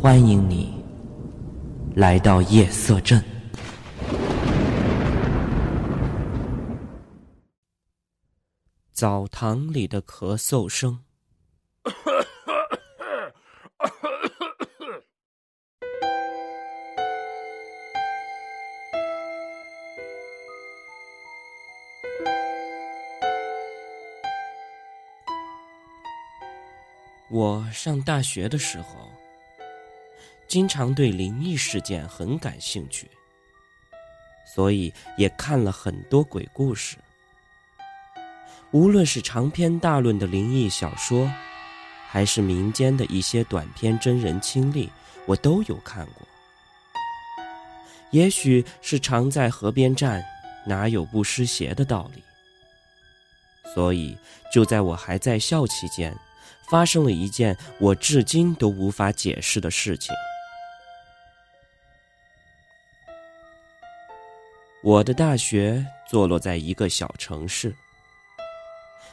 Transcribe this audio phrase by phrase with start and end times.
[0.00, 0.72] 欢迎你
[1.96, 3.20] 来到夜色镇。
[8.92, 11.00] 澡堂里的咳嗽声。
[27.30, 29.10] 我上大学的时候，
[30.48, 33.06] 经常对灵异事件很感兴趣，
[34.54, 36.96] 所以也看了很多鬼故事。
[38.70, 41.30] 无论是长篇大论的灵异小说，
[42.08, 44.90] 还是民间的一些短篇真人亲历，
[45.26, 46.26] 我都有看过。
[48.10, 50.24] 也许是常在河边站，
[50.66, 52.22] 哪有不湿鞋的道理。
[53.74, 54.16] 所以，
[54.50, 56.16] 就在我还在校期间。
[56.70, 60.14] 发生了一件我至今都无法解释的事情。
[64.82, 67.74] 我的大学坐落在一个小城市，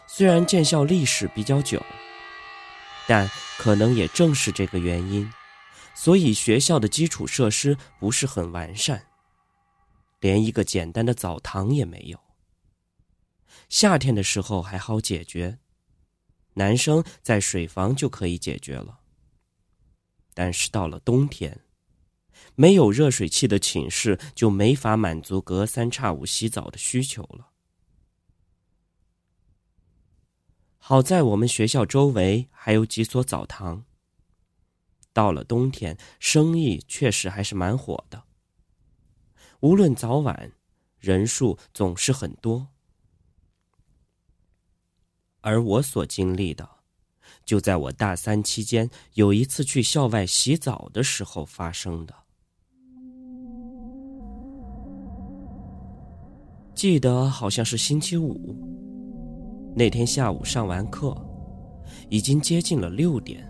[0.07, 1.83] 虽然建校历史比较久，
[3.07, 3.27] 但
[3.57, 5.27] 可能也正是这个原因，
[5.95, 9.07] 所以学校的基础设施不是很完善，
[10.19, 12.19] 连一个简单的澡堂也没有。
[13.67, 15.57] 夏天的时候还好解决。
[16.57, 18.99] 男生在水房就可以解决了，
[20.33, 21.59] 但是到了冬天，
[22.53, 27.49] 没有热水器的寝室就没法满足隔三差五洗澡的需求了。
[30.77, 33.85] 好在我们学校周围还有几所澡堂，
[35.11, 38.25] 到了冬天，生意确实还是蛮火的。
[39.61, 40.51] 无论早晚，
[40.99, 42.67] 人数总是很多。
[45.41, 46.69] 而我所经历的，
[47.43, 52.24] 就在我大三期间有一次去校外洗澡的时候发生的。
[56.85, 58.55] 记得好像是星期五，
[59.75, 61.17] 那天下午上完课，
[62.09, 63.43] 已经接近了六点。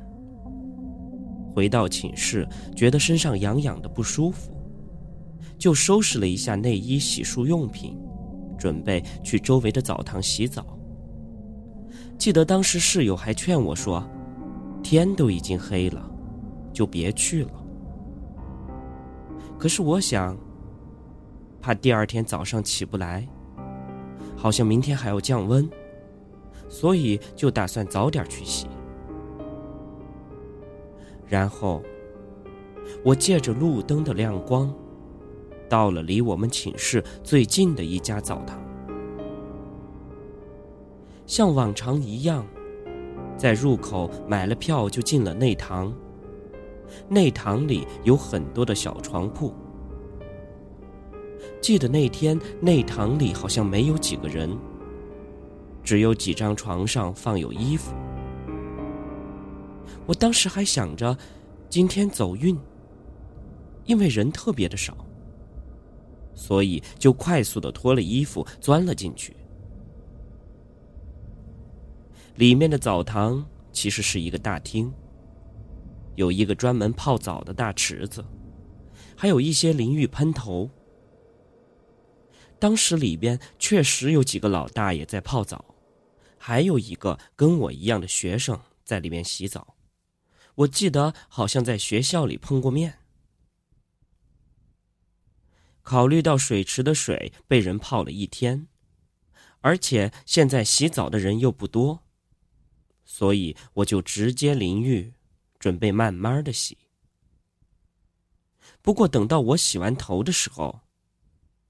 [1.53, 4.53] 回到寝室，觉得身上痒痒的不舒服，
[5.57, 7.99] 就收拾了一下内衣、洗漱用品，
[8.57, 10.65] 准备去周围的澡堂洗澡。
[12.17, 14.01] 记得当时室友还劝我说
[14.81, 16.09] ：“天都已经黑了，
[16.71, 17.51] 就别去了。”
[19.59, 20.37] 可是我想，
[21.65, 23.27] 怕第二天早上起不来，
[24.37, 25.67] 好像明天还要降温，
[26.69, 28.67] 所以就打算早点去洗。
[31.27, 31.81] 然后，
[33.03, 34.71] 我借着路灯的亮光，
[35.67, 38.61] 到了离我们寝室最近的一家澡堂。
[41.25, 42.45] 像往常一样，
[43.35, 45.91] 在入口买了票就进了内堂。
[47.09, 49.51] 内堂里有很多的小床铺。
[51.65, 54.55] 记得那天内堂里好像没有几个人，
[55.83, 57.91] 只有几张床上放有衣服。
[60.05, 61.17] 我当时还想着，
[61.67, 62.55] 今天走运，
[63.85, 64.95] 因为人特别的少，
[66.35, 69.35] 所以就快速的脱了衣服钻了进去。
[72.35, 74.93] 里面的澡堂其实是一个大厅，
[76.13, 78.23] 有一个专门泡澡的大池子，
[79.15, 80.69] 还有一些淋浴喷头。
[82.59, 85.75] 当时里边确实有几个老大爷在泡澡，
[86.37, 89.75] 还有一个跟我一样的学生在里面洗澡。
[90.55, 92.99] 我记得好像在学校里碰过面。
[95.83, 98.67] 考虑到水池的水被人泡了一天，
[99.61, 102.03] 而且现在洗澡的人又不多。
[103.03, 105.13] 所以我就直接淋浴，
[105.59, 106.77] 准备慢慢的洗。
[108.81, 110.81] 不过等到我洗完头的时候，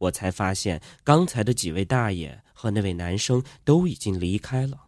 [0.06, 4.88] 我才发现刚才的几位大爷和那位男生都已经离开了。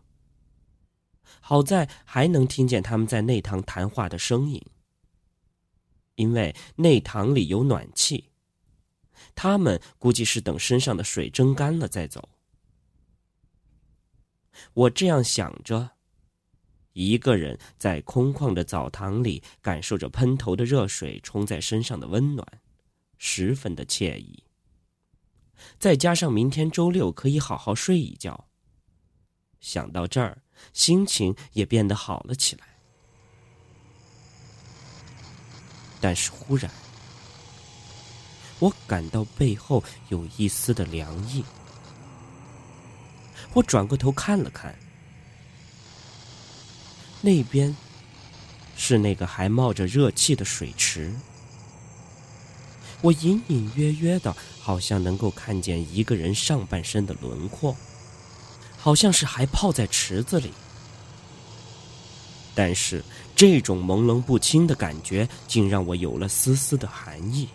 [1.40, 4.62] 好在还能听见他们在内堂谈话的声音，
[6.16, 8.32] 因为内堂里有暖气。
[9.34, 12.30] 他们估计是等身上的水蒸干了再走。
[14.74, 15.92] 我这样想着。
[16.94, 22.44] 一个人在空旷的澡堂里，感受着喷头的热水冲在身上的温暖，
[23.20, 24.44] 十分的惬意。
[25.80, 28.48] 再加上明天周六可以好好睡一觉，
[29.60, 30.38] 想到这儿，
[30.74, 32.66] 心情也变得好了起来。
[36.00, 36.72] 但是忽然，
[38.60, 41.44] 我感到背后有一丝的凉意，
[43.54, 44.74] 我转过头看了看。
[47.20, 47.76] 那边
[48.76, 51.12] 是那个还冒着热气的水池。
[53.02, 57.76] 我隐隐约约的，好像能够看见一个人上半身的轮廓，
[58.78, 60.52] 好像是还泡在池子里。
[62.56, 63.04] 但是
[63.36, 67.48] 这种朦胧不清的感觉，竟让我有了丝丝的寒意。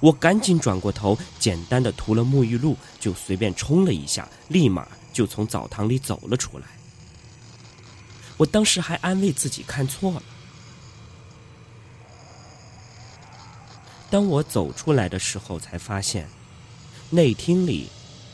[0.00, 6.66] 我赶紧转过头，简单的涂了沐浴露，就随便冲了一下，立马就从澡堂里走了出来。
[8.38, 10.22] 我当时还安慰自己看错了。
[14.10, 16.28] 当我走出来的时候，才发现
[17.10, 17.88] 内厅里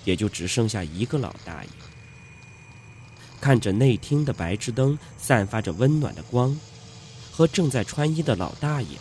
[0.05, 1.70] 也就只剩下一个老大爷。
[3.40, 6.55] 看着内厅的白炽灯散发着温暖的光，
[7.32, 8.99] 和正在穿衣的老大爷，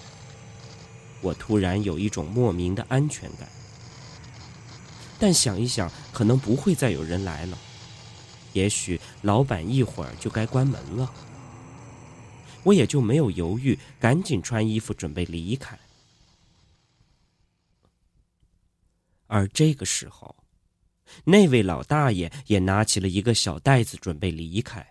[1.20, 3.50] 我突然有一种莫名的安全感。
[5.20, 7.58] 但想一想，可能不会再有人来了，
[8.54, 11.12] 也许老板一会儿就该关门了，
[12.64, 15.78] 我也就没有犹豫，赶紧穿衣服准备离开。
[19.30, 20.36] 而这个时候。
[21.24, 24.86] 那位老大爷也拿起了一个小袋子，准备离开。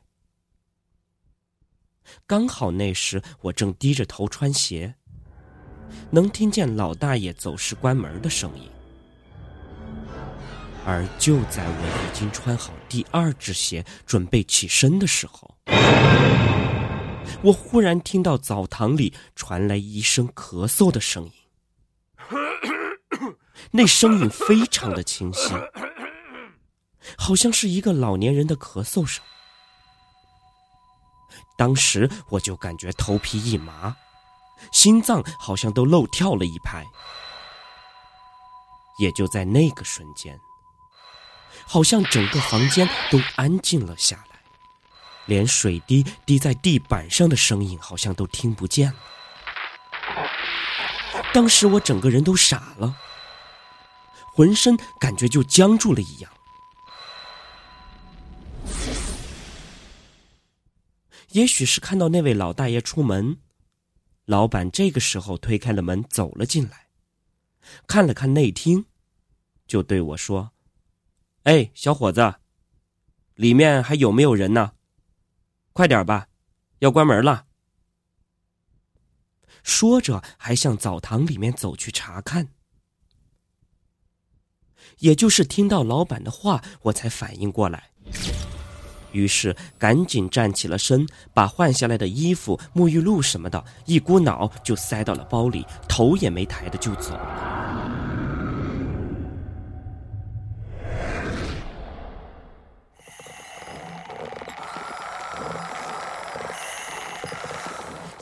[2.27, 4.95] 刚好那时我正低着头穿鞋，
[6.11, 8.69] 能听见老大爷走时关门的声音。
[10.85, 15.55] 而就在我已经穿好第二只鞋，准备起身的时候，
[17.43, 21.33] 我忽然听到澡堂里传来一声咳嗽的声音，
[23.71, 25.53] 那声音非常的清晰。
[27.17, 29.25] 好像是一个老年人的咳嗽声，
[31.57, 33.97] 当时我就感觉头皮一麻，
[34.73, 36.85] 心脏好像都漏跳了一拍。
[38.99, 40.39] 也就在那个瞬间，
[41.65, 44.41] 好像整个房间都安静了下来，
[45.27, 48.99] 连水滴滴在地板上的声音好像都听不见了。
[51.33, 52.95] 当时我整个人都傻了，
[54.39, 56.33] 浑身感觉就僵住了一样。
[61.31, 63.39] 也许是看到那位老大爷出门，
[64.27, 66.87] 老板这个时候推开了门走了进来，
[67.89, 68.87] 看了看内厅，
[69.67, 70.53] 就对我说
[71.43, 72.37] ：“哎，小伙子，
[73.35, 74.75] 里面还有没有人呢？
[75.73, 76.29] 快点吧，
[76.79, 77.47] 要关门了。”
[79.65, 82.49] 说着还向澡堂里面走去查看。
[84.99, 87.85] 也就是听到老板的话，我才反应过来。
[89.13, 97.95] 于是赶紧站起了身，把换下来的衣服、沐浴露什么的，一股脑就塞到了包里，头也没抬的就走了。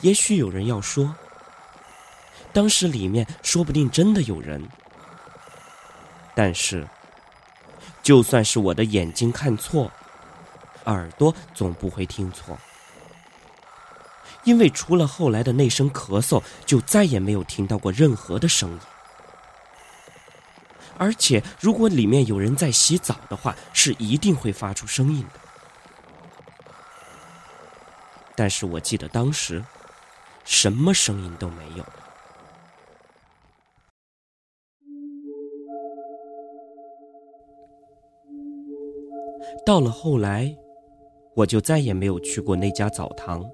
[0.01, 1.13] 也许有人要说，
[2.53, 4.61] 当时里面说不定真的有人，
[6.37, 6.87] 但是，
[8.03, 9.91] 就算是我的眼睛看错。
[10.85, 12.55] 耳朵总不会听错，
[14.43, 18.79] 因为除了后来的那声咳嗽，就再也没有听到过任何的声音。
[20.99, 25.39] 而且，如果里面有人在洗澡的话，是一定会发出声音的。
[28.35, 29.65] 但是我记得当时，
[30.45, 31.83] 什么声音都没有。
[39.67, 40.55] 到了后来。
[41.35, 43.45] 我就再也没有去过那家澡堂。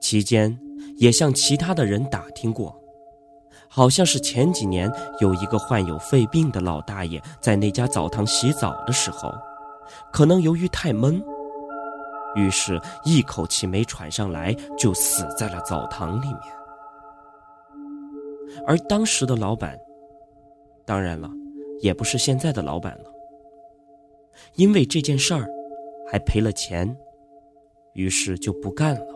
[0.00, 0.58] 期间，
[0.96, 2.74] 也向其他的人打听过，
[3.68, 4.90] 好像是前几年
[5.20, 9.32] 有一个患有肺病的老大爷在那家澡堂洗澡的时候，
[10.12, 11.22] 可能由于太闷，
[12.34, 16.40] 于是一口气没喘上来，就死在了澡堂里面。
[18.66, 19.78] 而当时的老板，
[20.84, 21.30] 当然了，
[21.80, 23.11] 也不是现在的老板了，
[24.54, 25.48] 因为这件事儿。
[26.12, 26.94] 还赔了钱，
[27.94, 29.06] 于是就不干了。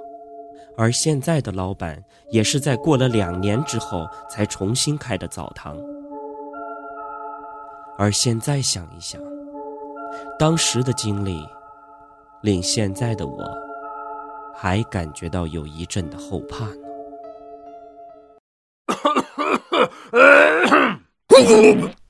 [0.78, 5.76] 而现在的老板也是在过了两年之后才重新开的澡堂。
[7.98, 9.20] 而现在想一想，
[10.38, 11.46] 当时的经历，
[12.40, 13.44] 令现在的我
[14.54, 16.86] 还感觉到有一阵的后怕呢。